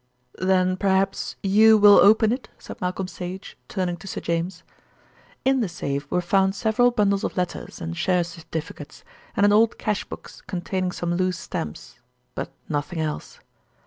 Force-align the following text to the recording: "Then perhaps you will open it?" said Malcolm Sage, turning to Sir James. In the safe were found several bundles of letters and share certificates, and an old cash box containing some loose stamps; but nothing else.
"Then 0.39 0.77
perhaps 0.77 1.35
you 1.43 1.77
will 1.77 1.99
open 1.99 2.31
it?" 2.31 2.49
said 2.57 2.81
Malcolm 2.81 3.07
Sage, 3.07 3.55
turning 3.69 3.97
to 3.97 4.07
Sir 4.07 4.19
James. 4.19 4.63
In 5.45 5.59
the 5.59 5.69
safe 5.69 6.09
were 6.09 6.21
found 6.21 6.55
several 6.55 6.89
bundles 6.89 7.23
of 7.23 7.37
letters 7.37 7.79
and 7.79 7.95
share 7.95 8.23
certificates, 8.23 9.03
and 9.37 9.45
an 9.45 9.53
old 9.53 9.77
cash 9.77 10.03
box 10.05 10.41
containing 10.47 10.91
some 10.91 11.13
loose 11.13 11.37
stamps; 11.37 11.99
but 12.33 12.51
nothing 12.67 12.99
else. 12.99 13.41